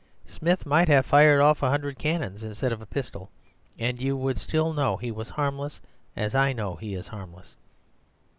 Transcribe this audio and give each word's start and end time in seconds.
Smith 0.25 0.65
might 0.65 0.87
have 0.87 1.05
fired 1.05 1.39
off 1.39 1.61
a 1.61 1.69
hundred 1.69 1.99
cannons 1.99 2.41
instead 2.43 2.71
of 2.71 2.81
a 2.81 2.87
pistol, 2.87 3.29
and 3.77 4.01
you 4.01 4.17
would 4.17 4.39
still 4.39 4.73
know 4.73 4.97
he 4.97 5.11
was 5.11 5.29
harmless 5.29 5.79
as 6.15 6.33
I 6.33 6.53
know 6.53 6.75
he 6.75 6.95
is 6.95 7.09
harmless. 7.09 7.55